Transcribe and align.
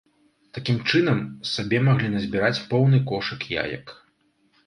Такім 0.57 0.77
чынам, 0.91 1.19
сабе 1.51 1.81
маглі 1.89 2.09
назбіраць 2.15 2.63
поўны 2.71 3.01
кошык 3.13 3.41
яек. 3.67 3.85